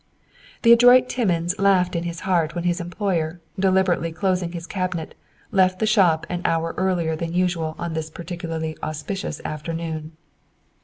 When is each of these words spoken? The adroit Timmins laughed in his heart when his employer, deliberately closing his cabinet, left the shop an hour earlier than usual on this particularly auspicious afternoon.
The 0.63 0.71
adroit 0.73 1.07
Timmins 1.09 1.59
laughed 1.59 1.95
in 1.95 2.05
his 2.05 2.21
heart 2.21 2.55
when 2.55 2.63
his 2.63 2.81
employer, 2.81 3.39
deliberately 3.59 4.11
closing 4.11 4.51
his 4.53 4.65
cabinet, 4.65 5.13
left 5.51 5.77
the 5.77 5.85
shop 5.85 6.25
an 6.27 6.41
hour 6.43 6.73
earlier 6.75 7.15
than 7.15 7.35
usual 7.35 7.75
on 7.77 7.93
this 7.93 8.09
particularly 8.09 8.75
auspicious 8.81 9.41
afternoon. 9.45 10.13